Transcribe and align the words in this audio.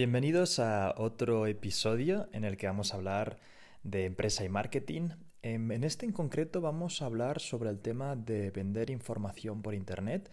Bienvenidos 0.00 0.58
a 0.60 0.94
otro 0.96 1.46
episodio 1.46 2.30
en 2.32 2.44
el 2.44 2.56
que 2.56 2.66
vamos 2.66 2.94
a 2.94 2.96
hablar 2.96 3.38
de 3.82 4.06
empresa 4.06 4.42
y 4.42 4.48
marketing. 4.48 5.10
Em, 5.42 5.70
en 5.72 5.84
este 5.84 6.06
en 6.06 6.12
concreto 6.12 6.62
vamos 6.62 7.02
a 7.02 7.04
hablar 7.04 7.38
sobre 7.38 7.68
el 7.68 7.80
tema 7.80 8.16
de 8.16 8.50
vender 8.50 8.88
información 8.88 9.60
por 9.60 9.74
Internet, 9.74 10.30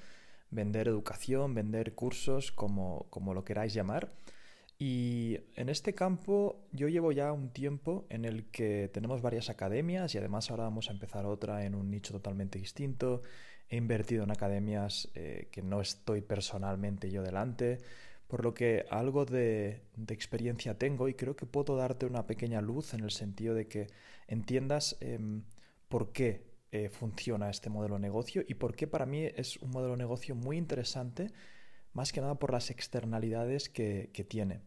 vender 0.52 0.88
educación, 0.88 1.54
vender 1.54 1.96
cursos, 1.96 2.54
como, 2.54 3.08
como 3.10 3.34
lo 3.34 3.44
queráis 3.44 3.74
llamar. 3.74 4.14
Y 4.80 5.40
en 5.58 5.68
este 5.68 5.94
campo 5.94 6.66
yo 6.72 6.88
llevo 6.88 7.12
ya 7.12 7.34
un 7.34 7.50
tiempo 7.50 8.06
en 8.10 8.24
el 8.24 8.46
que 8.46 8.90
tenemos 8.94 9.22
varias 9.22 9.50
academias 9.50 10.16
y 10.16 10.18
además 10.18 10.50
ahora 10.50 10.64
vamos 10.64 10.88
a 10.88 10.94
empezar 10.94 11.26
otra 11.26 11.66
en 11.66 11.76
un 11.76 11.92
nicho 11.92 12.14
totalmente 12.14 12.58
distinto. 12.58 13.22
He 13.68 13.76
invertido 13.76 14.24
en 14.24 14.32
academias 14.32 15.10
eh, 15.14 15.50
que 15.52 15.62
no 15.62 15.82
estoy 15.82 16.22
personalmente 16.22 17.12
yo 17.12 17.22
delante 17.22 17.80
por 18.28 18.44
lo 18.44 18.54
que 18.54 18.86
algo 18.90 19.26
de, 19.26 19.82
experiencia 20.10 20.78
tengo 20.78 21.08
y 21.08 21.14
creo 21.14 21.36
que 21.36 21.46
puedo 21.46 21.76
darte 21.76 22.06
una 22.06 22.28
pequeña 22.28 22.62
luz 22.62 22.94
en 22.94 23.04
el 23.04 23.12
sentido 23.12 23.56
de 23.56 23.68
que 23.68 23.88
entiendas 24.28 24.98
em, 25.00 25.44
por 25.88 26.12
qué 26.12 26.46
eh, 26.72 26.90
funciona 26.90 27.50
este 27.50 27.70
modelo 27.70 27.96
de 27.96 28.02
negocio 28.02 28.44
y 28.46 28.56
por 28.56 28.76
qué 28.76 28.88
para 28.88 29.06
mí 29.06 29.24
es 29.24 29.58
un 29.58 29.72
modelo 29.72 29.94
de 29.94 30.00
negocio 30.00 30.36
muy 30.36 30.58
interesante, 30.58 31.32
más 31.94 32.12
que 32.12 32.20
nada 32.20 32.36
por 32.36 32.52
las 32.52 32.70
externalidades 32.70 33.70
que, 33.70 34.26
tiene. 34.28 34.62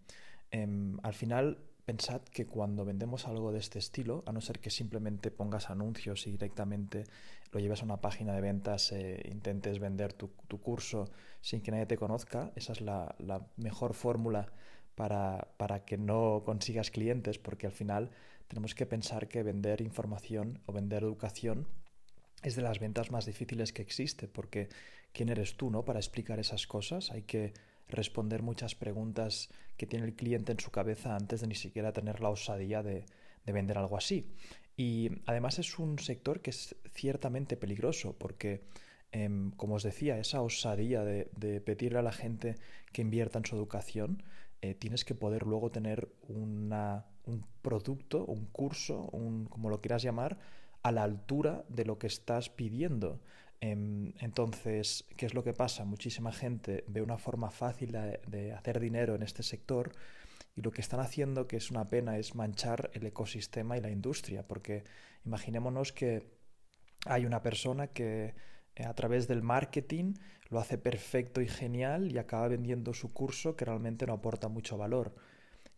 Em, 0.51 0.99
al 1.03 1.13
final, 1.13 1.59
pensad 1.85 2.23
que 2.23 2.47
cuando 2.47 2.85
vendemos 2.85 3.27
algo 3.27 3.53
de 3.53 3.59
este 3.59 3.79
estilo, 3.79 4.23
a 4.27 4.33
no 4.33 4.41
ser 4.41 4.61
que 4.61 4.71
simplemente 4.71 5.31
pongas 5.31 5.69
anuncios 5.69 6.27
y 6.27 6.31
directamente 6.31 7.05
lo 7.53 7.61
lleves 7.61 7.83
a 7.83 7.85
una 7.85 8.01
página 8.01 8.35
de 8.35 8.41
ventas, 8.41 8.93
e 8.93 9.29
intentes 9.31 9.79
vender 9.79 10.13
tu, 10.13 10.31
curso 10.61 11.11
sin 11.41 11.61
que 11.61 11.71
nadie 11.71 11.87
te 11.87 11.97
conozca, 11.97 12.53
esa 12.55 12.73
es 12.73 12.81
la, 12.81 13.15
mejor 13.57 13.95
fórmula 13.95 14.53
para, 14.95 15.49
para, 15.57 15.85
que 15.85 15.97
no 15.97 16.43
consigas 16.45 16.91
clientes, 16.91 17.39
porque 17.39 17.67
al 17.67 17.73
final 17.73 18.11
tenemos 18.49 18.75
que 18.75 18.87
pensar 18.87 19.29
que 19.29 19.43
vender 19.43 19.81
información 19.81 20.61
o 20.67 20.73
vender 20.73 21.03
educación 21.03 21.67
es 22.43 22.57
de 22.57 22.63
las 22.63 22.79
ventas 22.79 23.11
más 23.11 23.27
difíciles 23.27 23.73
que 23.73 23.83
existe, 23.83 24.29
porque 24.29 24.69
¿quién 25.13 25.29
eres 25.29 25.57
tú 25.57 25.71
no? 25.71 25.85
para 25.85 25.99
explicar 25.99 26.39
esas 26.39 26.67
cosas? 26.67 27.11
Hay 27.11 27.23
que 27.23 27.53
responder 27.89 28.43
muchas 28.43 28.75
preguntas 28.75 29.49
que 29.77 29.87
tiene 29.87 30.07
el 30.07 30.15
cliente 30.15 30.53
en 30.53 30.61
su 30.61 30.71
cabeza 30.71 31.17
antes 31.17 31.41
de 31.41 31.49
ni 31.49 31.57
siquiera 31.57 31.93
tener 31.93 32.21
la 32.21 32.31
osadía 32.31 32.83
de 32.83 33.05
vender 33.45 33.79
algo 33.79 33.97
así. 33.97 34.33
Y 34.81 35.11
además 35.27 35.59
es 35.59 35.79
un 35.79 35.99
sector 35.99 36.41
que 36.41 36.49
es 36.49 36.75
ciertamente 36.95 37.59
peligroso 37.59 38.17
porque, 38.17 38.63
em, 39.13 39.51
como 39.51 39.75
os 39.75 39.83
decía, 39.83 40.17
esa 40.19 40.41
osadía 40.41 41.05
de, 41.05 41.61
pedirle 41.61 41.99
a 41.99 42.03
la 42.03 42.13
gente 42.13 42.55
que 42.91 43.03
invierta 43.03 43.39
en 43.39 43.45
su 43.45 43.57
educación, 43.57 44.23
eh, 44.63 44.75
tienes 44.75 45.05
que 45.05 45.15
poder 45.15 45.43
luego 45.43 45.71
tener 45.71 46.09
un 46.29 46.73
producto, 47.61 48.25
un 48.25 48.47
curso, 48.47 49.11
un, 49.13 49.45
como 49.45 49.69
lo 49.69 49.83
quieras 49.83 50.03
llamar, 50.03 50.39
a 50.83 50.93
la 50.93 51.03
altura 51.03 51.63
de 51.69 51.85
lo 51.85 51.99
que 51.99 52.07
estás 52.07 52.49
pidiendo. 52.49 53.21
Em, 53.61 54.15
entonces, 54.19 55.05
¿qué 55.19 55.27
es 55.27 55.35
lo 55.35 55.45
que 55.45 55.53
pasa? 55.53 55.85
Muchísima 55.85 56.33
gente 56.33 56.85
ve 56.89 57.03
una 57.03 57.19
forma 57.19 57.51
fácil 57.51 57.93
de 58.29 58.53
hacer 58.55 58.81
dinero 58.81 59.15
en 59.15 59.23
este 59.25 59.43
sector 59.43 59.93
y 60.61 60.63
lo 60.63 60.73
que 60.73 60.83
están 60.83 61.01
haciendo, 61.01 61.47
que 61.47 61.57
es 61.57 61.71
una 61.71 61.89
pena, 61.89 62.19
es 62.19 62.35
manchar 62.35 62.91
el 62.93 63.07
ecosistema 63.07 63.79
y 63.79 63.81
la 63.81 63.91
industria, 63.91 64.47
porque 64.47 64.85
imaginémonos 65.25 65.93
que 65.93 66.27
hay 67.07 67.25
una 67.25 67.41
persona 67.41 67.87
que 67.87 68.35
eh, 68.77 68.85
a 68.85 68.95
través 68.95 69.27
del 69.27 69.43
marketing 69.43 70.13
lo 70.51 70.61
hace 70.61 70.77
perfecto 70.77 71.41
y 71.41 71.49
genial 71.49 72.13
y 72.13 72.19
acaba 72.19 72.49
vendiendo 72.49 72.93
su 72.93 73.11
curso 73.11 73.57
que 73.57 73.65
realmente 73.65 74.07
no 74.07 74.13
aporta 74.13 74.49
mucho 74.49 74.77
valor. 74.77 75.15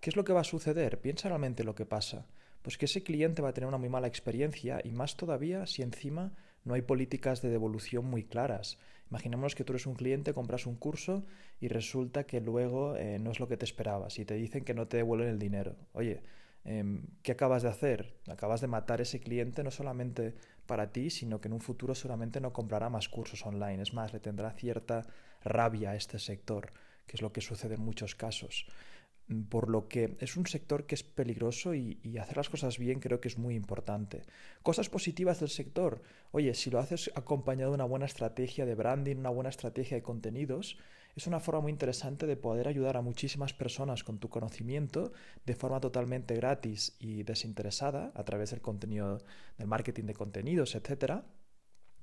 ¿Qué 0.01 0.11
es 0.11 0.17
lo 0.17 0.25
que 0.25 0.33
va 0.33 0.41
a 0.41 0.45
suceder? 0.45 1.01
Piensa 1.01 1.29
realmente 1.29 1.63
lo 1.63 1.77
que 1.77 1.87
pasa. 1.87 2.27
Pues 2.61 2.77
que 2.77 2.87
ese 2.87 3.05
cliente 3.05 3.41
va 3.41 3.51
a 3.51 3.55
tener 3.55 3.69
una 3.69 3.79
muy 3.79 3.89
mala 3.89 4.09
experiencia 4.09 4.81
y 4.83 4.91
más 4.91 5.17
todavía 5.17 5.65
si 5.67 5.83
encima 5.83 6.33
no 6.65 6.75
hay 6.75 6.83
políticas 6.83 7.43
de 7.43 7.51
devolución 7.51 8.05
muy 8.05 8.25
claras. 8.25 8.79
Imaginemos 9.11 9.55
que 9.55 9.65
tú 9.65 9.73
eres 9.73 9.87
un 9.87 9.95
cliente, 9.95 10.33
compras 10.33 10.67
un 10.67 10.77
curso 10.77 11.25
y 11.61 11.69
resulta 11.69 12.25
que 12.25 12.41
luego 12.41 12.97
eh, 12.97 13.19
no 13.19 13.31
es 13.31 13.41
lo 13.41 13.49
que 13.49 13.57
te 13.57 13.65
esperabas 13.65 14.19
y 14.19 14.25
te 14.25 14.35
dicen 14.35 14.65
que 14.65 14.75
no 14.75 14.89
te 14.89 14.97
devuelven 14.99 15.29
el 15.29 15.39
dinero. 15.39 15.77
Oye, 15.93 16.23
em, 16.65 17.03
¿qué 17.23 17.33
acabas 17.33 17.63
de 17.63 17.69
hacer? 17.69 18.15
Acabas 18.29 18.61
de 18.61 18.69
matar 18.69 19.01
ese 19.01 19.21
cliente 19.21 19.63
no 19.63 19.71
solamente 19.71 20.35
para 20.67 20.93
ti, 20.93 21.11
sino 21.11 21.41
que 21.41 21.49
en 21.49 21.55
un 21.55 21.61
futuro 21.61 21.95
seguramente 21.95 22.41
no 22.41 22.53
comprará 22.53 22.89
más 22.89 23.09
cursos 23.09 23.45
online. 23.45 23.83
Es 23.83 23.93
más, 23.93 24.13
le 24.13 24.21
tendrá 24.21 24.53
cierta 24.53 25.07
rabia 25.45 25.91
a 25.91 25.97
este 25.97 26.19
sector, 26.19 26.73
que 27.07 27.17
es 27.17 27.23
lo 27.23 27.33
que 27.33 27.41
sucede 27.41 27.75
en 27.75 27.83
muchos 27.83 28.15
casos 28.15 28.67
por 29.49 29.69
lo 29.69 29.89
que 29.89 30.17
es 30.21 30.37
un 30.37 30.47
sector 30.47 30.87
que 30.87 30.95
es 30.95 31.03
peligroso 31.03 31.75
y, 31.75 31.99
hacer 32.21 32.37
las 32.37 32.49
cosas 32.49 32.79
bien 32.79 33.01
creo 33.01 33.21
que 33.21 33.29
es 33.29 33.39
muy 33.39 33.55
importante. 33.55 34.23
Cosas 34.63 34.89
positivas 34.89 35.41
del 35.41 35.49
sector. 35.49 36.03
Oye, 36.31 36.55
si 36.55 36.71
lo 36.71 36.79
haces 36.79 37.11
acompañado 37.15 37.71
de 37.71 37.77
una 37.77 37.85
buena 37.85 38.07
estrategia 38.07 38.67
de 38.67 38.75
branding, 38.75 39.17
una 39.17 39.31
buena 39.31 39.51
estrategia 39.51 39.97
de 39.97 40.03
contenidos, 40.03 40.79
es 41.17 41.27
una 41.27 41.41
forma 41.41 41.61
muy 41.61 41.73
interesante 41.73 42.27
de 42.27 42.37
poder 42.37 42.69
ayudar 42.69 42.97
a 42.97 43.03
muchísimas 43.03 43.53
personas 43.53 44.03
con 44.03 44.19
tu 44.19 44.29
conocimiento 44.29 45.13
de 45.45 45.55
forma 45.55 45.81
totalmente 45.81 46.35
gratis 46.35 46.97
y 46.99 47.23
desinteresada 47.23 48.13
a 48.15 48.25
través 48.25 48.51
del 48.51 48.63
contenido, 48.63 49.19
del 49.59 49.67
marketing 49.67 50.05
de 50.05 50.15
contenidos, 50.15 50.75
etcétera 50.75 51.25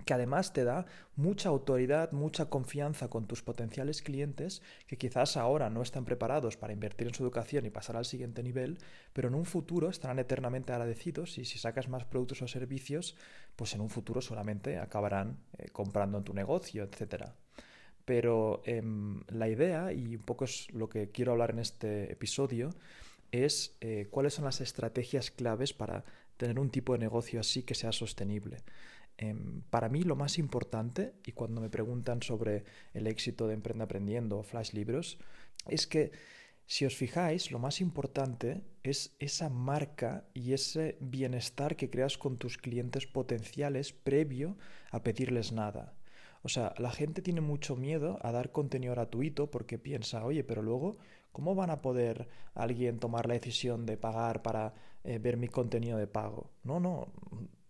que 0.06 0.14
además 0.14 0.54
te 0.54 0.64
da 0.64 0.86
mucha 1.16 1.50
autoridad, 1.50 2.12
mucha 2.12 2.46
confianza 2.46 3.10
con 3.10 3.28
tus 3.28 3.44
potenciales 3.44 4.02
clientes 4.02 4.62
que 4.88 4.98
quizás 4.98 5.38
ahora 5.38 5.70
no 5.70 5.82
están 5.82 6.06
preparados 6.06 6.58
para 6.58 6.74
invertir 6.74 7.08
en 7.08 7.14
su 7.14 7.24
educación 7.24 7.66
y 7.66 7.70
pasar 7.70 7.98
al 7.98 8.06
siguiente 8.06 8.42
nivel, 8.42 8.78
pero 9.14 9.28
en 9.28 9.36
un 9.36 9.46
futuro 9.46 9.90
estarán 9.90 10.20
eternamente 10.20 10.72
agradecidos 10.72 11.38
y 11.38 11.46
si 11.46 11.60
sacas 11.60 11.90
más 11.90 12.06
productos 12.06 12.42
o 12.42 12.48
servicios, 12.48 13.16
pues 13.56 13.74
en 13.74 13.82
un 13.82 13.90
futuro 13.90 14.22
solamente 14.22 14.78
acabarán 14.78 15.38
eh, 15.58 15.70
comprando 15.72 16.18
en 16.18 16.24
tu 16.24 16.34
negocio, 16.34 16.84
etc. 16.84 17.26
Pero 18.06 18.62
em, 18.66 19.22
la 19.28 19.50
idea, 19.50 19.94
y 19.94 20.16
un 20.16 20.24
poco 20.24 20.46
es 20.46 20.72
lo 20.74 20.90
que 20.90 21.10
quiero 21.10 21.34
hablar 21.34 21.52
en 21.52 21.60
este 21.60 22.12
episodio, 22.12 22.72
es 23.32 23.76
eh, 23.82 24.08
cuáles 24.10 24.34
son 24.34 24.46
las 24.46 24.62
estrategias 24.62 25.30
claves 25.30 25.74
para 25.74 26.04
tener 26.38 26.58
un 26.58 26.70
tipo 26.70 26.94
de 26.94 27.00
negocio 27.00 27.40
así 27.40 27.64
que 27.64 27.76
sea 27.76 27.92
sostenible. 27.92 28.64
Em, 29.22 29.64
para 29.70 29.90
mí 29.90 30.04
lo 30.04 30.16
más 30.16 30.38
importante, 30.38 31.14
y 31.26 31.34
cuando 31.34 31.60
me 31.60 31.70
preguntan 31.70 32.24
sobre 32.24 32.64
el 32.94 33.06
éxito 33.06 33.48
de 33.48 33.54
Emprende 33.54 33.84
Aprendiendo 33.84 34.40
o 34.40 34.44
Flash 34.44 34.72
Libros, 34.72 35.20
es 35.68 35.88
que 35.88 36.14
si 36.66 36.86
os 36.86 36.96
fijáis, 36.96 37.52
lo 37.52 37.60
más 37.60 37.82
importante 37.82 38.62
es 38.82 39.14
esa 39.20 39.50
marca 39.50 40.24
y 40.34 40.54
ese 40.54 40.98
bienestar 41.02 41.76
que 41.76 41.90
creas 41.90 42.18
con 42.18 42.38
tus 42.38 42.58
clientes 42.58 43.08
potenciales 43.08 43.92
previo 43.92 44.56
a 44.90 45.04
pedirles 45.04 45.52
nada. 45.52 45.96
O 46.42 46.48
sea, 46.48 46.74
la 46.78 46.92
gente 46.92 47.22
tiene 47.22 47.42
mucho 47.42 47.76
miedo 47.76 48.20
a 48.22 48.32
dar 48.32 48.54
contenido 48.54 48.94
gratuito 48.94 49.52
porque 49.52 49.78
piensa, 49.78 50.24
oye, 50.24 50.46
pero 50.46 50.62
luego, 50.62 50.98
¿cómo 51.34 51.56
van 51.56 51.72
a 51.72 51.82
poder 51.82 52.30
alguien 52.54 53.00
tomar 53.00 53.28
la 53.28 53.34
decisión 53.34 53.86
de 53.86 53.98
pagar 53.98 54.42
para 54.44 54.74
eh, 55.04 55.20
ver 55.20 55.36
mi 55.36 55.50
contenido 55.50 55.98
de 55.98 56.08
pago? 56.08 56.52
No, 56.64 56.80
no, 56.80 57.12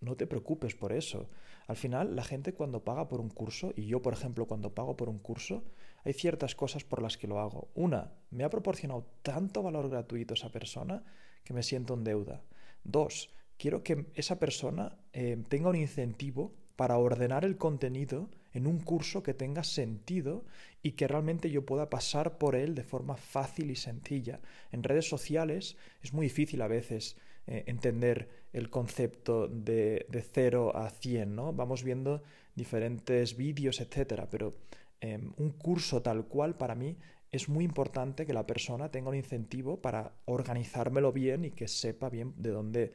no 0.02 0.16
te 0.16 0.28
preocupes 0.28 0.76
por 0.76 0.94
eso. 0.94 1.30
Al 1.68 1.76
final, 1.76 2.16
la 2.16 2.24
gente 2.24 2.54
cuando 2.54 2.84
paga 2.84 3.08
por 3.08 3.22
un 3.22 3.30
curso, 3.30 3.74
y 3.76 3.86
yo 3.86 4.02
por 4.02 4.14
ejemplo 4.14 4.46
cuando 4.46 4.74
pago 4.74 4.96
por 4.96 5.10
un 5.10 5.20
curso, 5.20 5.64
hay 6.04 6.14
ciertas 6.14 6.56
cosas 6.56 6.84
por 6.84 7.02
las 7.02 7.18
que 7.18 7.28
lo 7.28 7.40
hago. 7.40 7.70
Una, 7.76 8.14
me 8.32 8.44
ha 8.44 8.50
proporcionado 8.50 9.06
tanto 9.22 9.62
valor 9.62 9.90
gratuito 9.90 10.34
esa 10.34 10.52
persona 10.52 11.04
que 11.44 11.54
me 11.54 11.64
siento 11.64 11.94
en 11.94 12.04
deuda. 12.04 12.42
Dos, 12.84 13.30
quiero 13.58 13.84
que 13.84 14.08
esa 14.16 14.40
persona 14.40 14.98
eh, 15.14 15.44
tenga 15.50 15.70
un 15.70 15.76
incentivo 15.76 16.54
para 16.76 16.98
ordenar 16.98 17.44
el 17.44 17.58
contenido 17.58 18.30
en 18.54 18.66
un 18.66 18.80
curso 18.80 19.22
que 19.22 19.34
tenga 19.34 19.64
sentido 19.64 20.46
y 20.82 20.94
que 20.94 21.08
realmente 21.08 21.52
yo 21.52 21.66
pueda 21.66 21.90
pasar 21.90 22.38
por 22.38 22.56
él 22.56 22.74
de 22.74 22.84
forma 22.84 23.18
fácil 23.18 23.70
y 23.70 23.76
sencilla. 23.76 24.40
En 24.72 24.84
redes 24.84 25.08
sociales 25.08 25.78
es 26.02 26.14
muy 26.14 26.28
difícil 26.28 26.62
a 26.62 26.68
veces 26.68 27.18
eh, 27.48 27.66
entender 27.68 28.30
el 28.54 28.70
concepto 28.70 29.48
de, 29.48 30.06
de 30.10 30.22
0 30.22 30.76
a 30.76 30.90
100, 30.90 31.36
¿no? 31.36 31.54
Vamos 31.54 31.84
viendo 31.84 32.22
diferentes 32.56 33.38
vídeos, 33.38 33.80
etcétera, 33.80 34.28
pero 34.30 34.56
em, 35.02 35.32
un 35.38 35.52
curso 35.52 36.02
tal 36.02 36.26
cual 36.26 36.56
para 36.56 36.76
mí 36.76 36.98
es 37.32 37.48
muy 37.48 37.64
importante 37.64 38.26
que 38.26 38.34
la 38.34 38.48
persona 38.48 38.90
tenga 38.90 39.10
un 39.10 39.16
incentivo 39.16 39.82
para 39.82 40.14
organizármelo 40.26 41.12
bien 41.12 41.46
y 41.46 41.52
que 41.52 41.68
sepa 41.68 42.10
bien 42.10 42.34
de 42.38 42.50
dónde, 42.50 42.94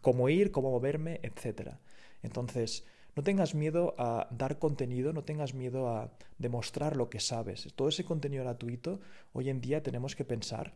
cómo 0.00 0.28
ir, 0.28 0.52
cómo 0.52 0.70
moverme, 0.70 1.20
etcétera. 1.22 1.80
Entonces, 2.22 2.84
no 3.16 3.22
tengas 3.22 3.54
miedo 3.54 3.94
a 3.98 4.28
dar 4.30 4.58
contenido, 4.58 5.12
no 5.12 5.22
tengas 5.22 5.54
miedo 5.54 5.88
a 5.88 6.12
demostrar 6.38 6.96
lo 6.96 7.10
que 7.10 7.20
sabes. 7.20 7.72
Todo 7.74 7.88
ese 7.88 8.04
contenido 8.04 8.44
gratuito, 8.44 9.00
hoy 9.32 9.50
en 9.50 9.60
día 9.60 9.82
tenemos 9.82 10.16
que 10.16 10.24
pensar 10.24 10.74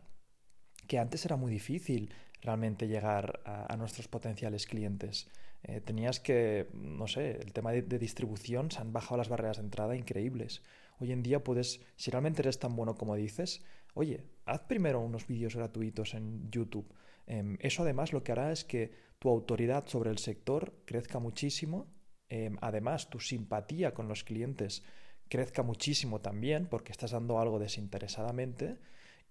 que 0.89 0.97
antes 0.97 1.23
era 1.23 1.37
muy 1.37 1.51
difícil 1.51 2.11
realmente 2.41 2.87
llegar 2.87 3.41
a, 3.45 3.77
nuestros 3.77 4.07
potenciales 4.07 4.65
clientes. 4.65 5.29
Eh, 5.61 5.81
tenías 5.81 6.19
que, 6.19 6.67
no 6.73 7.07
sé, 7.07 7.37
el 7.37 7.53
tema 7.53 7.71
de, 7.71 7.99
distribución, 7.99 8.71
se 8.71 8.79
han 8.79 8.91
bajado 8.91 9.17
las 9.17 9.29
barreras 9.29 9.57
de 9.57 9.63
entrada 9.63 9.95
increíbles. 9.95 10.63
Hoy 10.99 11.11
en 11.11 11.21
día 11.21 11.43
puedes, 11.43 11.79
si 11.95 12.09
realmente 12.09 12.41
eres 12.41 12.57
tan 12.57 12.75
bueno 12.75 12.95
como 12.95 13.15
dices, 13.15 13.63
oye, 13.93 14.23
haz 14.45 14.61
primero 14.61 14.99
unos 14.99 15.27
vídeos 15.27 15.55
gratuitos 15.55 16.15
en 16.15 16.49
YouTube. 16.49 16.91
Em, 17.27 17.57
eso 17.59 17.83
además 17.83 18.11
lo 18.11 18.23
que 18.23 18.31
hará 18.31 18.51
es 18.51 18.63
que 18.63 18.91
tu 19.19 19.29
autoridad 19.29 19.85
sobre 19.85 20.09
el 20.09 20.17
sector 20.17 20.73
crezca 20.85 21.19
muchísimo. 21.19 21.93
Em, 22.29 22.57
además, 22.61 23.11
tu 23.11 23.19
simpatía 23.19 23.93
con 23.93 24.07
los 24.07 24.23
clientes 24.23 24.83
crezca 25.29 25.61
muchísimo 25.61 26.19
también 26.19 26.65
porque 26.65 26.91
estás 26.91 27.11
dando 27.11 27.39
algo 27.39 27.59
desinteresadamente. 27.59 28.79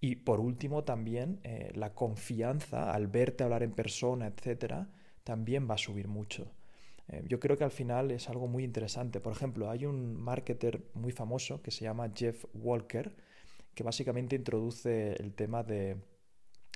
Y 0.01 0.17
por 0.17 0.39
último, 0.39 0.83
también 0.83 1.39
eh, 1.43 1.71
la 1.75 1.93
confianza 1.93 2.93
al 2.93 3.07
verte 3.07 3.43
hablar 3.43 3.63
en 3.63 3.71
persona, 3.71 4.27
etcétera, 4.27 4.89
también 5.23 5.69
va 5.69 5.75
a 5.75 5.77
subir 5.77 6.07
mucho. 6.07 6.51
Eh, 7.09 7.23
yo 7.27 7.39
creo 7.39 7.57
que 7.57 7.63
al 7.63 7.71
final 7.71 8.11
es 8.11 8.29
algo 8.29 8.47
muy 8.47 8.63
interesante. 8.63 9.19
Por 9.19 9.33
ejemplo, 9.33 9.69
hay 9.69 9.85
un 9.85 10.15
marketer 10.15 10.83
muy 10.93 11.11
famoso 11.11 11.61
que 11.61 11.71
se 11.71 11.83
llama 11.83 12.11
Jeff 12.15 12.45
Walker, 12.53 13.15
que 13.73 13.83
básicamente 13.83 14.35
introduce 14.35 15.13
el 15.13 15.33
tema 15.33 15.63
de 15.63 15.97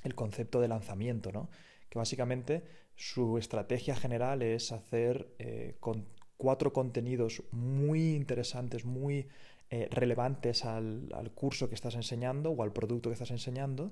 el 0.04 0.16
concepto 0.16 0.60
de 0.60 0.68
lanzamiento, 0.68 1.32
¿no? 1.32 1.50
Que 1.90 2.00
básicamente 2.00 2.64
su 2.96 3.38
estrategia 3.38 3.96
general 3.96 4.42
es 4.42 4.72
hacer 4.72 5.34
eh, 5.40 5.78
con 5.80 6.06
cuatro 6.38 6.74
contenidos 6.74 7.44
muy 7.52 8.14
interesantes, 8.16 8.86
muy 8.86 9.28
eh, 9.76 9.88
relevantes 9.90 10.66
al, 10.66 11.32
curso 11.34 11.68
que 11.68 11.74
estás 11.74 11.96
enseñando 11.96 12.52
o 12.52 12.62
al 12.62 12.72
producto 12.74 13.10
que 13.10 13.14
estás 13.14 13.32
enseñando, 13.32 13.92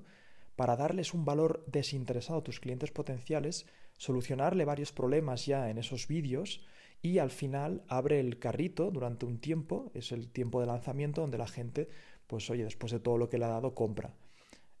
para 0.54 0.76
darles 0.76 1.12
un 1.12 1.24
valor 1.24 1.64
desinteresado 1.66 2.38
a 2.38 2.44
tus 2.44 2.60
clientes 2.60 2.92
potenciales, 2.92 3.66
solucionarle 3.98 4.64
varios 4.64 4.92
problemas 4.92 5.44
ya 5.44 5.70
en 5.70 5.78
esos 5.78 6.06
vídeos 6.06 6.64
y 7.02 7.18
al 7.18 7.30
final 7.30 7.82
abre 7.88 8.20
el 8.20 8.38
carrito 8.38 8.92
durante 8.92 9.26
un 9.26 9.40
tiempo, 9.40 9.90
es 9.92 10.12
el 10.12 10.30
tiempo 10.30 10.60
de 10.60 10.68
lanzamiento 10.68 11.20
donde 11.20 11.36
la 11.36 11.48
gente, 11.48 11.88
pues 12.28 12.48
oye, 12.48 12.62
después 12.62 12.92
de 12.92 13.00
todo 13.00 13.18
lo 13.18 13.28
que 13.28 13.38
le 13.38 13.46
ha 13.46 13.48
dado, 13.48 13.74
compra. 13.74 14.14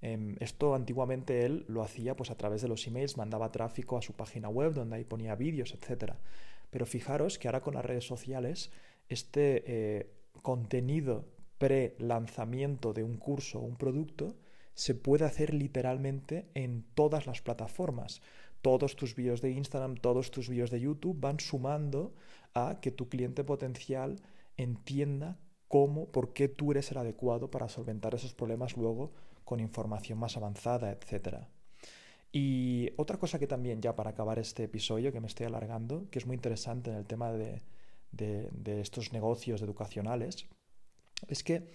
Em, 0.02 0.36
esto 0.38 0.72
antiguamente 0.76 1.44
él 1.44 1.64
lo 1.66 1.82
hacía 1.82 2.14
pues 2.14 2.30
a 2.30 2.36
través 2.36 2.62
de 2.62 2.68
los 2.68 2.86
emails, 2.86 3.16
mandaba 3.16 3.50
tráfico 3.50 3.98
a 3.98 4.02
su 4.02 4.12
página 4.12 4.48
web 4.48 4.72
donde 4.72 4.94
ahí 4.94 5.04
ponía 5.04 5.34
vídeos, 5.34 5.74
etc. 5.74 6.12
Pero 6.70 6.86
fijaros 6.86 7.40
que 7.40 7.48
ahora 7.48 7.60
con 7.60 7.74
las 7.74 7.84
redes 7.84 8.06
sociales 8.06 8.70
este 9.08 9.64
eh, 9.66 10.21
contenido 10.42 11.24
pre-lanzamiento 11.58 12.92
de 12.92 13.04
un 13.04 13.16
curso 13.16 13.60
o 13.60 13.62
un 13.62 13.76
producto 13.76 14.36
se 14.74 14.94
puede 14.94 15.24
hacer 15.24 15.54
literalmente 15.54 16.48
en 16.54 16.84
todas 16.94 17.26
las 17.26 17.40
plataformas. 17.40 18.20
Todos 18.62 18.96
tus 18.96 19.14
vídeos 19.14 19.40
de 19.40 19.50
Instagram, 19.50 19.96
todos 19.96 20.30
tus 20.30 20.48
vídeos 20.48 20.70
de 20.70 20.80
YouTube 20.80 21.20
van 21.20 21.40
sumando 21.40 22.14
a 22.54 22.80
que 22.80 22.90
tu 22.90 23.08
cliente 23.08 23.44
potencial 23.44 24.20
entienda 24.56 25.38
cómo, 25.68 26.10
por 26.10 26.32
qué 26.32 26.48
tú 26.48 26.72
eres 26.72 26.90
el 26.90 26.98
adecuado 26.98 27.50
para 27.50 27.68
solventar 27.68 28.14
esos 28.14 28.34
problemas 28.34 28.76
luego 28.76 29.12
con 29.44 29.60
información 29.60 30.18
más 30.18 30.36
avanzada, 30.36 30.90
etc. 30.92 31.46
Y 32.30 32.90
otra 32.96 33.18
cosa 33.18 33.38
que 33.38 33.46
también, 33.46 33.80
ya 33.80 33.94
para 33.94 34.10
acabar 34.10 34.38
este 34.38 34.64
episodio, 34.64 35.12
que 35.12 35.20
me 35.20 35.26
estoy 35.26 35.46
alargando, 35.46 36.08
que 36.10 36.18
es 36.18 36.26
muy 36.26 36.34
interesante 36.34 36.90
en 36.90 36.96
el 36.96 37.06
tema 37.06 37.32
de, 37.32 37.62
de 38.12 38.80
estos 38.80 39.12
negocios 39.12 39.62
educacionales, 39.62 40.46
es 41.28 41.42
que 41.42 41.70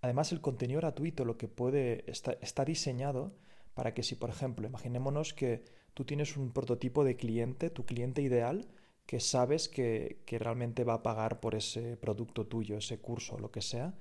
Además, 0.00 0.30
el 0.32 0.40
contenido 0.40 0.80
gratuito 0.80 1.24
lo 1.24 1.36
que 1.36 1.48
puede 1.48 2.04
está, 2.06 2.64
diseñado 2.64 3.34
para 3.74 3.94
que 3.94 4.02
si, 4.02 4.14
por 4.14 4.30
ejemplo, 4.30 4.66
imaginémonos 4.66 5.34
que 5.34 5.64
tú 5.94 6.04
tienes 6.04 6.36
un 6.36 6.52
prototipo 6.52 7.04
de 7.04 7.16
cliente, 7.16 7.70
tu 7.70 7.84
cliente 7.84 8.22
ideal, 8.22 8.68
que 9.06 9.20
sabes 9.20 9.68
que, 9.68 10.22
que 10.26 10.38
realmente 10.38 10.84
va 10.84 10.94
a 10.94 11.02
pagar 11.02 11.40
por 11.40 11.54
ese 11.54 11.96
producto 11.96 12.46
tuyo, 12.46 12.76
ese 12.76 13.00
curso, 13.00 13.38
lo 13.38 13.50
que 13.50 13.62
sea, 13.62 13.94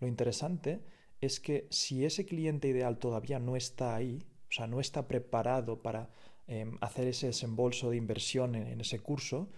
lo 0.00 0.06
interesante 0.06 0.82
es 1.20 1.40
que 1.40 1.66
si 1.70 2.04
ese 2.04 2.24
cliente 2.24 2.68
ideal 2.68 2.98
todavía 2.98 3.38
no 3.38 3.56
está 3.56 3.94
ahí, 3.94 4.24
o 4.48 4.52
sea, 4.52 4.66
no 4.66 4.80
está 4.80 5.06
preparado 5.06 5.82
para 5.82 6.10
em, 6.46 6.78
hacer 6.80 7.08
ese 7.08 7.26
desembolso 7.26 7.90
de 7.90 7.96
inversión 7.96 8.54
en, 8.54 8.80
ese 8.80 9.00
curso, 9.00 9.50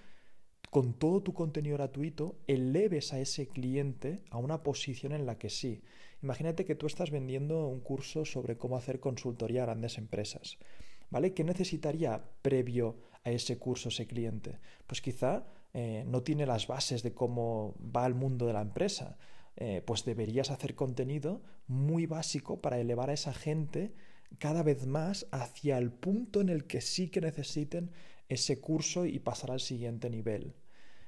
con 0.75 0.93
todo 0.93 1.23
tu 1.23 1.35
contenido 1.35 1.77
gratuito, 1.77 2.35
eleves 2.49 3.13
a 3.13 3.21
ese 3.21 3.47
cliente 3.47 4.25
a 4.31 4.39
una 4.39 4.65
posición 4.65 5.13
en 5.13 5.25
la 5.25 5.39
que 5.39 5.49
sí. 5.49 5.83
Imagínate 6.21 6.65
que 6.65 6.75
tú 6.75 6.89
estás 6.89 7.13
vendiendo 7.13 7.69
un 7.69 7.79
curso 7.79 8.25
sobre 8.25 8.57
cómo 8.57 8.77
hacer 8.77 8.99
consultoría 8.99 9.63
a 9.63 9.67
grandes 9.67 9.99
empresas. 9.99 10.59
¿Vale? 11.11 11.33
¿Qué 11.33 11.45
necesitaría 11.45 12.25
previo 12.43 12.97
a 13.23 13.31
ese 13.31 13.57
curso 13.57 13.89
ese 13.89 14.09
cliente? 14.09 14.59
Pues 14.89 15.01
quizá 15.01 15.47
eh, 15.75 16.03
no 16.09 16.25
tiene 16.25 16.45
las 16.45 16.67
bases 16.67 17.05
de 17.05 17.15
cómo 17.15 17.77
va 17.79 18.05
el 18.05 18.15
mundo 18.15 18.45
de 18.45 18.55
la 18.55 18.63
empresa. 18.63 19.17
Eh, 19.55 19.81
pues 19.87 20.05
deberías 20.05 20.51
hacer 20.51 20.75
contenido 20.75 21.41
muy 21.69 22.07
básico 22.07 22.61
para 22.61 22.81
elevar 22.81 23.11
a 23.11 23.15
esa 23.15 23.33
gente 23.33 23.95
cada 24.41 24.65
vez 24.65 24.89
más 24.89 25.29
hacia 25.31 25.79
el 25.79 25.93
punto 25.93 26.41
en 26.41 26.49
el 26.49 26.65
que 26.65 26.81
sí 26.81 27.11
que 27.11 27.21
necesiten 27.21 27.93
ese 28.29 28.61
curso 28.61 29.07
y 29.07 29.21
pasar 29.21 29.53
al 29.53 29.61
siguiente 29.61 30.11
nivel. 30.11 30.57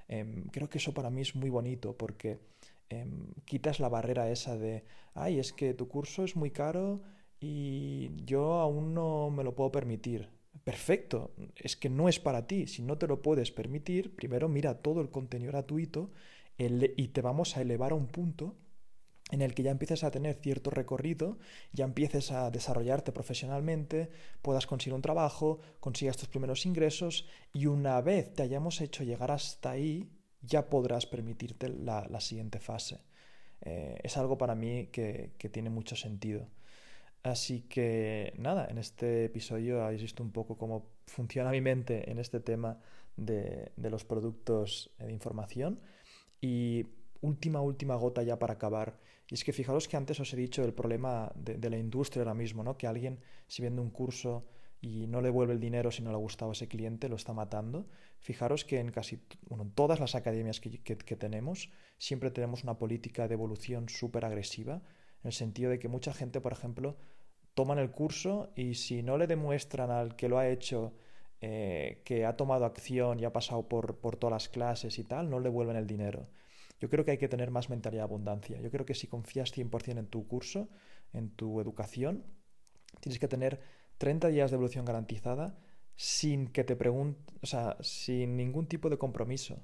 Em, 0.09 0.45
creo 0.49 0.69
que 0.69 0.79
eso 0.79 0.95
para 0.95 1.11
mí 1.11 1.21
es 1.23 1.35
muy 1.35 1.51
bonito 1.51 1.97
porque 1.97 2.39
em, 2.89 3.33
quitas 3.45 3.81
la 3.81 3.89
barrera 3.89 4.31
esa 4.31 4.57
de, 4.57 4.85
ay, 5.15 5.39
es 5.39 5.53
que 5.53 5.75
tu 5.75 5.89
curso 5.89 6.25
es 6.25 6.37
muy 6.37 6.51
caro 6.51 7.03
y 7.41 8.11
yo 8.25 8.55
aún 8.55 8.95
no 8.95 9.31
me 9.31 9.45
lo 9.45 9.55
puedo 9.55 9.73
permitir. 9.73 10.31
Perfecto, 10.65 11.33
es 11.57 11.77
que 11.77 11.89
no 11.91 12.09
es 12.09 12.19
para 12.19 12.47
ti. 12.47 12.67
Si 12.67 12.83
no 12.83 12.99
te 12.99 13.07
lo 13.07 13.23
puedes 13.23 13.51
permitir, 13.51 14.15
primero 14.17 14.49
mira 14.49 14.79
todo 14.83 15.01
el 15.01 15.11
contenido 15.11 15.53
gratuito 15.53 16.11
y 16.59 17.09
te 17.09 17.21
vamos 17.21 17.57
a 17.57 17.63
elevar 17.63 17.93
a 17.93 17.97
un 17.97 18.07
punto 18.07 18.57
en 19.31 19.43
el 19.43 19.55
que 19.55 19.63
ya 19.63 19.73
empieces 19.73 20.05
a 20.05 20.11
tener 20.11 20.37
cierto 20.37 20.71
recorrido, 20.71 21.39
ya 21.73 21.85
empieces 21.85 22.31
a 22.31 22.51
desarrollarte 22.51 23.11
profesionalmente, 23.13 24.11
puedas 24.41 24.67
conseguir 24.67 24.95
un 24.95 25.03
trabajo, 25.03 25.59
consigas 25.81 26.17
tus 26.17 26.29
primeros 26.29 26.65
ingresos 26.65 27.27
y 27.53 27.67
una 27.67 28.01
vez 28.01 28.33
te 28.35 28.45
hayamos 28.45 28.81
hecho 28.81 29.03
llegar 29.03 29.33
hasta 29.33 29.71
ahí, 29.71 30.09
ya 30.43 30.69
podrás 30.69 31.07
permitirte 31.07 31.69
la, 31.69 32.21
siguiente 32.21 32.61
fase. 32.61 33.01
Eh, 33.63 33.99
es 34.03 34.17
algo 34.17 34.39
para 34.39 34.55
mí 34.55 34.89
que, 34.93 35.35
tiene 35.51 35.71
mucho 35.71 35.97
sentido. 35.97 36.47
Así 37.25 37.63
que 37.63 38.33
nada, 38.39 38.69
en 38.71 38.79
este 38.79 39.25
episodio 39.25 39.83
habéis 39.83 40.03
visto 40.03 40.23
un 40.23 40.31
poco 40.31 40.57
cómo 40.57 40.87
funciona 41.07 41.51
mi 41.51 41.61
mente 41.61 42.09
en 42.09 42.21
este 42.21 42.39
tema 42.39 42.79
de, 43.17 43.73
de 43.77 43.91
los 43.91 44.05
productos 44.05 44.95
de 44.99 45.11
información. 45.11 45.81
Y 46.41 46.87
última, 47.27 47.61
última 47.61 47.97
gota 47.97 48.23
ya 48.23 48.39
para 48.39 48.55
acabar 48.55 48.99
y 49.29 49.35
es 49.35 49.45
que 49.45 49.53
fijaros 49.53 49.89
que 49.89 49.97
antes 49.97 50.21
os 50.21 50.33
he 50.33 50.37
dicho 50.37 50.65
el 50.65 50.73
problema 50.73 51.33
de, 51.35 51.69
la 51.69 51.79
industria 51.79 52.23
ahora 52.23 52.35
mismo, 52.35 52.63
¿no? 52.63 52.77
Que 52.77 52.87
alguien, 52.87 53.19
si 53.49 53.61
vende 53.61 53.81
un 53.81 53.91
curso 53.91 54.47
y 54.81 55.09
no 55.09 55.21
le 55.21 55.29
devuelve 55.29 55.53
el 55.55 55.61
dinero 55.61 55.91
si 55.91 56.03
no 56.03 56.11
le 56.11 56.17
ha 56.17 56.21
gustado 56.21 56.53
a 56.53 56.55
ese 56.55 56.69
cliente, 56.69 57.09
lo 57.09 57.17
está 57.17 57.33
matando. 57.33 57.89
Fijaros 58.21 58.65
que 58.65 58.79
en 58.79 58.93
casi 58.93 59.21
bueno, 59.49 59.69
todas 59.75 59.99
las 59.99 60.15
academias 60.15 60.61
que, 60.61 60.79
que, 60.81 61.17
tenemos 61.17 61.71
siempre 61.99 62.31
tenemos 62.31 62.63
una 62.63 62.79
política 62.79 63.27
de 63.27 63.35
evolución 63.35 63.89
súper 63.89 64.25
agresiva, 64.25 64.75
en 65.23 65.29
el 65.29 65.33
sentido 65.33 65.71
de 65.71 65.81
que 65.81 65.89
mucha 65.89 66.13
gente, 66.13 66.41
por 66.41 66.53
ejemplo, 66.53 66.97
toman 67.55 67.79
el 67.79 67.91
curso 67.91 68.53
y 68.55 68.75
si 68.75 69.03
no 69.03 69.19
le 69.19 69.27
demuestran 69.27 69.91
al 69.91 70.15
que 70.15 70.29
lo 70.29 70.39
ha 70.39 70.49
hecho 70.49 70.93
eh, 71.41 72.03
que 72.05 72.25
ha 72.25 72.37
tomado 72.37 72.65
acción 72.65 73.19
y 73.19 73.25
ha 73.25 73.33
pasado 73.33 73.69
por, 73.69 73.97
por 73.97 74.17
todas 74.17 74.33
las 74.33 74.49
clases 74.49 74.99
y 75.01 75.05
tal, 75.05 75.31
no 75.31 75.41
le 75.41 75.45
devuelven 75.45 75.77
el 75.77 75.87
dinero. 75.87 76.29
Yo 76.81 76.89
creo 76.91 77.05
que 77.05 77.13
hay 77.13 77.19
que 77.19 77.29
tener 77.29 77.51
más 77.51 77.71
mentalidad 77.71 78.03
de 78.03 78.09
abundancia. 78.11 78.61
Yo 78.61 78.71
creo 78.71 78.87
que 78.87 78.95
si 78.95 79.07
confías 79.07 79.53
100% 79.53 79.99
en 79.99 80.07
tu 80.07 80.27
curso, 80.27 80.69
en 81.13 81.31
tu 81.31 81.61
educación, 81.61 82.25
tienes 83.01 83.19
que 83.19 83.29
tener 83.29 83.61
30 83.99 84.29
días 84.29 84.51
de 84.51 84.57
evolución 84.57 84.85
garantizada 84.85 85.59
sin 85.97 86.49
que 86.49 86.65
te 86.65 86.77
pregunte, 86.77 87.33
o 87.41 87.47
sea, 87.47 87.77
sin 87.81 88.37
ningún 88.37 88.67
tipo 88.67 88.91
de 88.91 88.99
compromiso. 88.99 89.63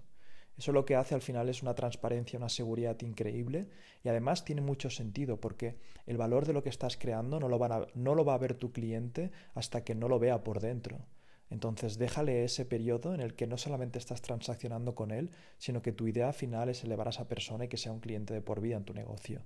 Eso 0.56 0.72
lo 0.72 0.84
que 0.84 0.96
hace 0.96 1.14
al 1.14 1.22
final 1.22 1.48
es 1.48 1.62
una 1.62 1.74
transparencia, 1.74 2.38
una 2.38 2.48
seguridad 2.48 3.00
increíble 3.00 3.68
y 4.02 4.08
además 4.08 4.44
tiene 4.44 4.60
mucho 4.60 4.90
sentido 4.90 5.40
porque 5.40 5.78
el 6.06 6.18
valor 6.18 6.46
de 6.46 6.52
lo 6.52 6.62
que 6.62 6.68
estás 6.68 6.96
creando 6.96 7.40
no 7.40 7.48
lo, 7.48 7.88
no 7.94 8.14
lo 8.14 8.24
va 8.24 8.34
a 8.34 8.38
ver 8.38 8.54
tu 8.54 8.72
cliente 8.72 9.30
hasta 9.54 9.82
que 9.82 9.94
no 9.94 10.08
lo 10.08 10.18
vea 10.18 10.44
por 10.44 10.60
dentro. 10.60 11.06
Entonces 11.52 11.98
déjale 11.98 12.44
ese 12.44 12.64
periodo 12.64 13.14
en 13.14 13.20
el 13.20 13.34
que 13.34 13.46
no 13.46 13.58
solamente 13.58 13.98
estás 13.98 14.22
transaccionando 14.22 14.94
con 14.94 15.10
él, 15.10 15.32
sino 15.58 15.82
que 15.82 15.92
tu 15.92 16.08
idea 16.08 16.32
final 16.32 16.70
es 16.70 16.82
elevar 16.82 17.08
a 17.08 17.10
esa 17.10 17.28
persona 17.28 17.66
y 17.66 17.68
que 17.68 17.76
sea 17.76 17.92
un 17.92 18.00
cliente 18.00 18.32
de 18.32 18.40
por 18.40 18.62
vida 18.62 18.78
en 18.78 18.84
tu 18.84 18.94
negocio. 18.94 19.42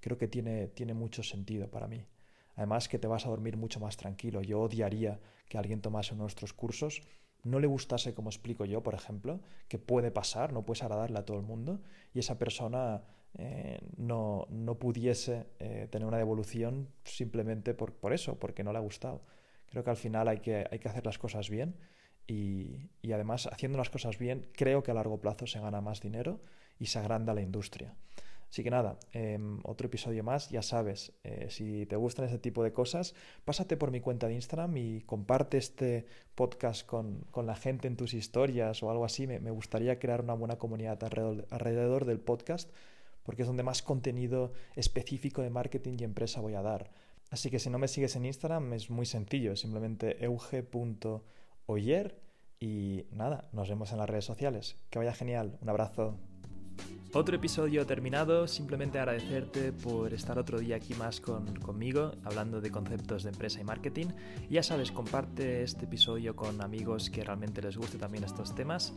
Creo 0.00 0.18
que 0.18 0.26
tiene, 0.26 0.66
tiene 0.66 0.92
mucho 0.92 1.22
sentido 1.22 1.70
para 1.70 1.86
mí. 1.86 2.04
Además 2.56 2.88
que 2.88 2.98
te 2.98 3.06
vas 3.06 3.26
a 3.26 3.28
dormir 3.28 3.56
mucho 3.56 3.78
más 3.78 3.96
tranquilo. 3.96 4.42
Yo 4.42 4.60
odiaría 4.60 5.20
que 5.48 5.56
alguien 5.56 5.80
tomase 5.80 6.16
nuestros 6.16 6.52
cursos, 6.52 7.02
no 7.44 7.60
le 7.60 7.68
gustase 7.68 8.12
como 8.12 8.28
explico 8.28 8.64
yo, 8.64 8.82
por 8.82 8.94
ejemplo, 8.94 9.38
que 9.68 9.78
puede 9.78 10.10
pasar, 10.10 10.52
no 10.52 10.66
puedes 10.66 10.82
agradarle 10.82 11.20
a 11.20 11.24
todo 11.24 11.36
el 11.36 11.44
mundo, 11.44 11.80
y 12.12 12.18
esa 12.18 12.38
persona 12.38 13.04
eh, 13.34 13.78
no, 13.96 14.48
no, 14.50 14.80
pudiese 14.80 15.46
eh, 15.60 15.86
tener 15.92 16.08
una 16.08 16.18
devolución 16.18 16.88
simplemente 17.04 17.72
por, 17.72 17.92
por 17.92 18.12
eso, 18.12 18.36
porque 18.36 18.64
no 18.64 18.72
le 18.72 18.78
ha 18.78 18.80
gustado. 18.80 19.22
Creo 19.70 19.84
que 19.84 19.90
al 19.90 19.96
final 19.96 20.28
hay 20.28 20.38
que, 20.38 20.66
hay 20.70 20.78
que 20.78 20.88
hacer 20.88 21.04
las 21.04 21.18
cosas 21.18 21.50
bien 21.50 21.76
y, 22.26 22.90
y, 23.02 23.12
además 23.12 23.48
haciendo 23.52 23.78
las 23.78 23.90
cosas 23.90 24.18
bien 24.18 24.48
creo 24.52 24.82
que 24.82 24.90
a 24.90 24.94
largo 24.94 25.20
plazo 25.20 25.46
se 25.46 25.60
gana 25.60 25.80
más 25.80 26.00
dinero 26.00 26.40
y 26.78 26.86
se 26.86 26.98
agranda 26.98 27.34
la 27.34 27.42
industria. 27.42 27.94
Así 28.50 28.62
que 28.62 28.70
nada, 28.70 28.98
em, 29.12 29.60
otro 29.64 29.86
episodio 29.86 30.22
más, 30.22 30.50
ya 30.50 30.62
sabes, 30.62 31.12
eh, 31.24 31.48
si 31.50 31.84
te 31.86 31.96
gustan 31.96 32.26
ese 32.26 32.38
tipo 32.38 32.62
de 32.62 32.72
cosas, 32.72 33.14
pásate 33.44 33.76
por 33.76 33.90
mi 33.90 34.00
cuenta 34.00 34.28
de 34.28 34.34
Instagram 34.34 34.76
y 34.76 35.00
comparte 35.02 35.58
este 35.58 36.06
podcast 36.34 36.86
con, 36.86 37.26
la 37.44 37.56
gente 37.56 37.88
en 37.88 37.96
tus 37.96 38.14
historias 38.14 38.82
o 38.82 38.90
algo 38.90 39.04
así. 39.04 39.26
Me, 39.26 39.50
gustaría 39.50 39.98
crear 39.98 40.22
una 40.22 40.34
buena 40.34 40.56
comunidad 40.56 41.02
alrededor 41.50 42.04
del 42.04 42.20
podcast 42.20 42.70
porque 43.24 43.42
es 43.42 43.48
donde 43.48 43.64
más 43.64 43.82
contenido 43.82 44.52
específico 44.76 45.42
de 45.42 45.50
marketing 45.50 45.96
y 45.98 46.04
empresa 46.04 46.40
voy 46.40 46.54
a 46.54 46.62
dar. 46.62 46.90
Así 47.30 47.50
que 47.50 47.58
si 47.58 47.70
no 47.70 47.78
me 47.78 47.88
sigues 47.88 48.16
en 48.16 48.26
Instagram 48.26 48.72
es 48.72 48.90
muy 48.90 49.06
sencillo, 49.06 49.56
simplemente 49.56 50.24
euge.oyer 50.24 52.20
y 52.60 53.04
nada, 53.10 53.48
nos 53.52 53.68
vemos 53.68 53.92
en 53.92 53.98
las 53.98 54.08
redes 54.08 54.24
sociales. 54.24 54.76
Que 54.90 54.98
vaya 54.98 55.12
genial, 55.12 55.58
un 55.60 55.68
abrazo. 55.68 56.18
Otro 57.12 57.36
episodio 57.36 57.86
terminado, 57.86 58.46
simplemente 58.46 58.98
agradecerte 58.98 59.72
por 59.72 60.12
estar 60.12 60.38
otro 60.38 60.58
día 60.58 60.76
aquí 60.76 60.92
más 60.94 61.20
conmigo, 61.20 62.12
hablando 62.24 62.60
de 62.60 62.70
conceptos 62.70 63.22
de 63.22 63.30
empresa 63.30 63.58
y 63.58 63.64
marketing. 63.64 64.08
Ya 64.50 64.62
sabes, 64.62 64.92
comparte 64.92 65.62
este 65.62 65.86
episodio 65.86 66.36
con 66.36 66.60
amigos 66.60 67.08
que 67.08 67.24
realmente 67.24 67.62
les 67.62 67.78
guste 67.78 67.96
también 67.96 68.24
estos 68.24 68.54
temas 68.54 68.92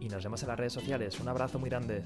y 0.00 0.08
nos 0.08 0.22
vemos 0.22 0.42
en 0.42 0.48
las 0.48 0.58
redes 0.58 0.74
sociales. 0.74 1.18
Un 1.20 1.28
abrazo 1.28 1.58
muy 1.58 1.70
grande. 1.70 2.02